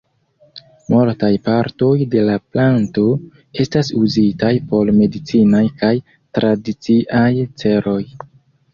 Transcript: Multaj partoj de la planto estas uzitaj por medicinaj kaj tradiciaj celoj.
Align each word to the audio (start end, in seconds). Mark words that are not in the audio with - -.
Multaj 0.93 1.29
partoj 1.49 1.89
de 2.13 2.23
la 2.31 2.39
planto 2.55 3.05
estas 3.67 3.93
uzitaj 4.01 4.53
por 4.73 4.93
medicinaj 5.05 5.65
kaj 5.85 5.95
tradiciaj 6.41 7.33
celoj. 7.65 8.03